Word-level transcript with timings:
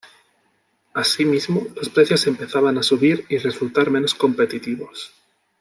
Así 0.95 1.25
mismo, 1.25 1.67
los 1.75 1.89
precios 1.89 2.25
empezaban 2.25 2.75
a 2.79 2.81
subir 2.81 3.23
y 3.29 3.37
resultar 3.37 3.91
menos 3.91 4.15
competitivos. 4.15 5.13